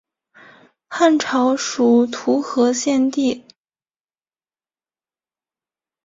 [0.87, 3.45] 汉朝属徒河县地。